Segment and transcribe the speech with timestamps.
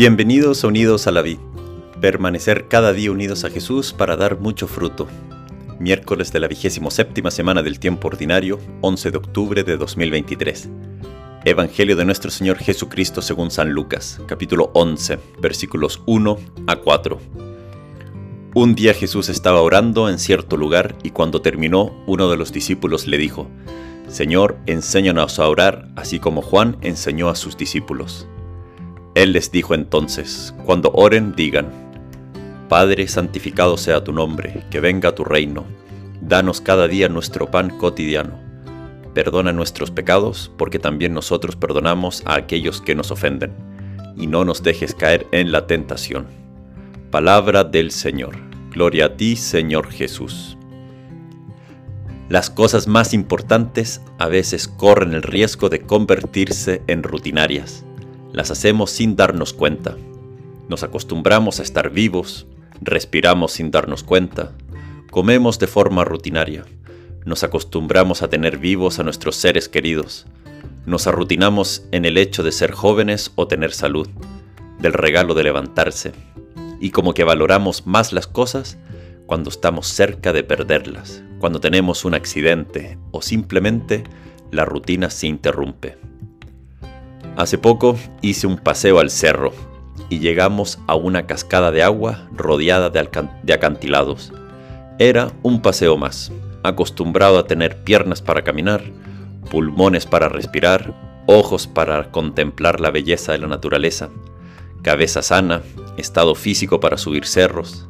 [0.00, 1.36] Bienvenidos unidos a la vid.
[2.00, 5.06] Permanecer cada día unidos a Jesús para dar mucho fruto.
[5.78, 10.70] Miércoles de la vigésimo séptima semana del tiempo ordinario, 11 de octubre de 2023.
[11.44, 17.20] Evangelio de nuestro Señor Jesucristo según San Lucas, capítulo 11, versículos 1 a 4.
[18.54, 23.06] Un día Jesús estaba orando en cierto lugar y cuando terminó, uno de los discípulos
[23.06, 23.50] le dijo,
[24.08, 28.26] Señor, enséñanos a orar, así como Juan enseñó a sus discípulos.
[29.20, 31.68] Él les dijo entonces, cuando oren, digan,
[32.70, 35.66] Padre, santificado sea tu nombre, que venga tu reino,
[36.22, 38.38] danos cada día nuestro pan cotidiano.
[39.12, 43.52] Perdona nuestros pecados, porque también nosotros perdonamos a aquellos que nos ofenden,
[44.16, 46.26] y no nos dejes caer en la tentación.
[47.10, 48.38] Palabra del Señor.
[48.70, 50.56] Gloria a ti, Señor Jesús.
[52.30, 57.84] Las cosas más importantes a veces corren el riesgo de convertirse en rutinarias
[58.32, 59.96] las hacemos sin darnos cuenta.
[60.68, 62.46] Nos acostumbramos a estar vivos,
[62.80, 64.52] respiramos sin darnos cuenta,
[65.10, 66.64] comemos de forma rutinaria,
[67.24, 70.26] nos acostumbramos a tener vivos a nuestros seres queridos,
[70.86, 74.08] nos arrutinamos en el hecho de ser jóvenes o tener salud,
[74.78, 76.12] del regalo de levantarse,
[76.80, 78.78] y como que valoramos más las cosas
[79.26, 84.04] cuando estamos cerca de perderlas, cuando tenemos un accidente o simplemente
[84.50, 86.09] la rutina se interrumpe.
[87.40, 89.54] Hace poco hice un paseo al cerro
[90.10, 94.30] y llegamos a una cascada de agua rodeada de, acantilados.
[94.98, 96.30] Era un paseo más,
[96.62, 98.82] acostumbrado a tener piernas para caminar,
[99.50, 100.94] pulmones para respirar,
[101.26, 104.10] ojos para contemplar la belleza de la naturaleza,
[104.82, 105.62] cabeza sana,
[105.96, 107.88] estado físico para subir cerros.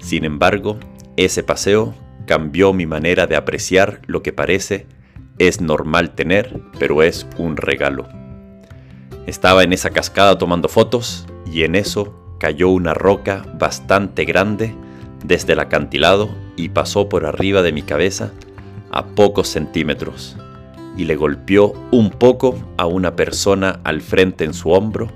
[0.00, 0.80] Sin embargo,
[1.16, 1.94] ese paseo
[2.26, 4.88] cambió mi manera de apreciar lo que parece
[5.38, 8.08] es normal tener, pero es un regalo.
[9.26, 14.74] Estaba en esa cascada tomando fotos y en eso cayó una roca bastante grande
[15.24, 18.32] desde el acantilado y pasó por arriba de mi cabeza
[18.90, 20.36] a pocos centímetros
[20.96, 25.08] y le golpeó un poco a una persona al frente en su hombro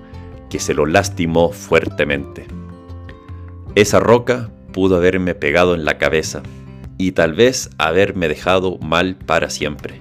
[0.50, 2.47] que se lo lastimó fuertemente.
[3.75, 6.42] Esa roca pudo haberme pegado en la cabeza
[6.97, 9.98] y tal vez haberme dejado mal para siempre,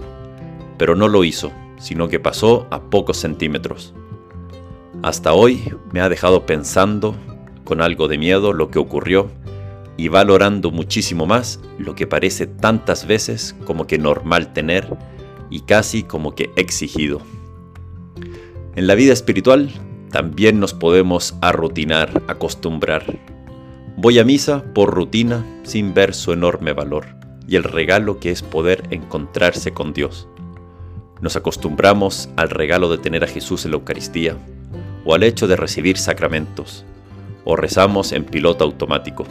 [0.77, 1.51] pero no lo hizo,
[1.83, 3.93] sino que pasó a pocos centímetros.
[5.01, 7.13] Hasta hoy me ha dejado pensando
[7.65, 9.29] con algo de miedo lo que ocurrió
[9.97, 14.97] y valorando muchísimo más lo que parece tantas veces como que normal tener
[15.49, 17.21] y casi como que exigido.
[18.75, 19.69] En la vida espiritual
[20.09, 23.03] también nos podemos arrutinar, acostumbrar.
[23.97, 27.07] Voy a misa por rutina sin ver su enorme valor
[27.45, 30.29] y el regalo que es poder encontrarse con Dios.
[31.23, 34.35] Nos acostumbramos al regalo de tener a Jesús en la Eucaristía,
[35.05, 36.83] o al hecho de recibir sacramentos,
[37.45, 39.25] o rezamos en piloto automático.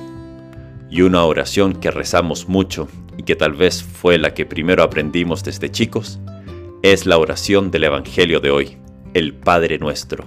[0.89, 2.89] Y una oración que rezamos mucho
[3.19, 6.19] y que tal vez fue la que primero aprendimos desde chicos,
[6.81, 8.79] es la oración del Evangelio de hoy,
[9.13, 10.25] el Padre nuestro.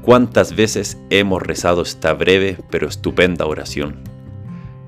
[0.00, 3.96] ¿Cuántas veces hemos rezado esta breve pero estupenda oración?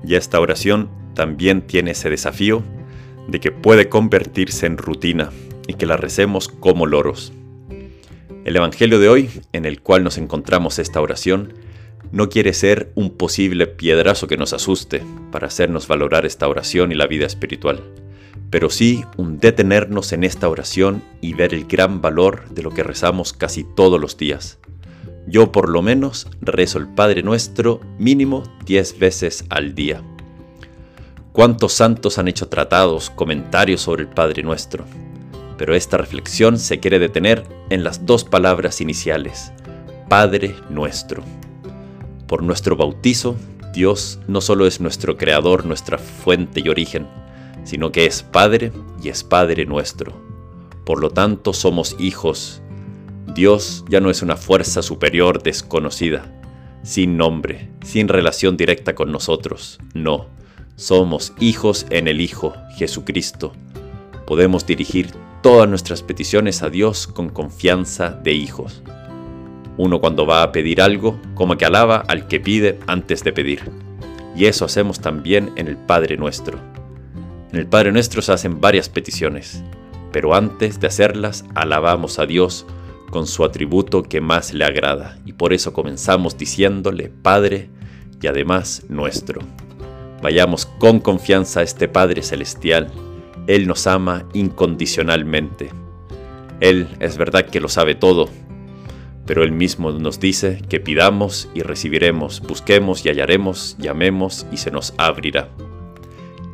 [0.03, 2.63] Y esta oración también tiene ese desafío
[3.27, 5.29] de que puede convertirse en rutina
[5.67, 7.33] y que la recemos como loros.
[8.45, 11.53] El Evangelio de hoy, en el cual nos encontramos esta oración,
[12.11, 16.95] no quiere ser un posible piedrazo que nos asuste para hacernos valorar esta oración y
[16.95, 17.83] la vida espiritual,
[18.49, 22.83] pero sí un detenernos en esta oración y ver el gran valor de lo que
[22.83, 24.59] rezamos casi todos los días.
[25.27, 30.01] Yo por lo menos rezo el Padre Nuestro mínimo 10 veces al día.
[31.33, 34.85] ¿Cuántos santos han hecho tratados, comentarios sobre el Padre Nuestro?
[35.57, 39.51] Pero esta reflexión se quiere detener en las dos palabras iniciales,
[40.07, 41.23] Padre nuestro.
[42.27, 43.35] Por nuestro bautizo,
[43.73, 47.07] Dios no solo es nuestro creador, nuestra fuente y origen,
[47.63, 48.71] sino que es Padre
[49.03, 50.13] y es Padre nuestro.
[50.85, 52.61] Por lo tanto, somos hijos.
[53.35, 56.33] Dios ya no es una fuerza superior desconocida,
[56.83, 60.27] sin nombre, sin relación directa con nosotros, no.
[60.75, 63.51] Somos hijos en el Hijo, Jesucristo.
[64.25, 65.09] Podemos dirigir
[65.41, 68.81] todas nuestras peticiones a Dios con confianza de hijos.
[69.77, 73.71] Uno cuando va a pedir algo, como que alaba al que pide antes de pedir.
[74.35, 76.59] Y eso hacemos también en el Padre Nuestro.
[77.51, 79.63] En el Padre Nuestro se hacen varias peticiones,
[80.11, 82.65] pero antes de hacerlas alabamos a Dios
[83.11, 87.69] con su atributo que más le agrada, y por eso comenzamos diciéndole Padre
[88.21, 89.41] y además nuestro.
[90.21, 92.91] Vayamos con confianza a este Padre Celestial
[93.47, 95.69] él nos ama incondicionalmente.
[96.59, 98.29] Él es verdad que lo sabe todo,
[99.25, 104.71] pero Él mismo nos dice que pidamos y recibiremos, busquemos y hallaremos, llamemos y se
[104.71, 105.49] nos abrirá.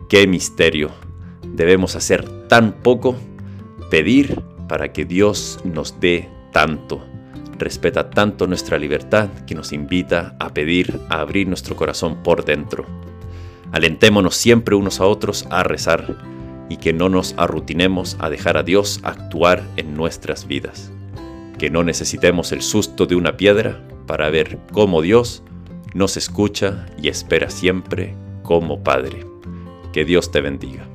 [0.08, 0.92] ¡Qué misterio!
[1.48, 3.16] Debemos hacer tan poco,
[3.90, 7.04] pedir para que Dios nos dé tanto.
[7.58, 12.86] Respeta tanto nuestra libertad que nos invita a pedir, a abrir nuestro corazón por dentro.
[13.72, 16.33] Alentémonos siempre unos a otros a rezar
[16.70, 20.92] y que no nos arrutinemos a dejar a Dios actuar en nuestras vidas
[21.64, 25.44] que no necesitemos el susto de una piedra para ver cómo Dios
[25.94, 29.26] nos escucha y espera siempre como Padre.
[29.94, 30.93] Que Dios te bendiga.